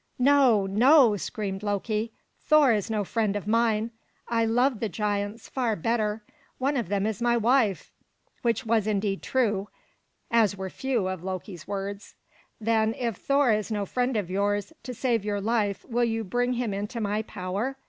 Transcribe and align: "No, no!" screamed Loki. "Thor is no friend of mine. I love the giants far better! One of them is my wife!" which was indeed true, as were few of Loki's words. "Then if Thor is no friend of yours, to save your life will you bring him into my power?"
"No, 0.17 0.65
no!" 0.65 1.15
screamed 1.15 1.61
Loki. 1.61 2.11
"Thor 2.41 2.71
is 2.73 2.89
no 2.89 3.03
friend 3.03 3.35
of 3.35 3.45
mine. 3.45 3.91
I 4.27 4.45
love 4.45 4.79
the 4.79 4.89
giants 4.89 5.47
far 5.47 5.75
better! 5.75 6.23
One 6.57 6.75
of 6.75 6.89
them 6.89 7.05
is 7.05 7.21
my 7.21 7.37
wife!" 7.37 7.91
which 8.41 8.65
was 8.65 8.87
indeed 8.87 9.21
true, 9.21 9.69
as 10.31 10.57
were 10.57 10.71
few 10.71 11.07
of 11.07 11.23
Loki's 11.23 11.67
words. 11.67 12.15
"Then 12.59 12.95
if 12.95 13.15
Thor 13.17 13.51
is 13.51 13.69
no 13.71 13.85
friend 13.85 14.17
of 14.17 14.31
yours, 14.31 14.73
to 14.81 14.95
save 14.95 15.23
your 15.23 15.39
life 15.39 15.85
will 15.85 16.03
you 16.05 16.23
bring 16.23 16.53
him 16.53 16.73
into 16.73 16.99
my 16.99 17.21
power?" 17.21 17.77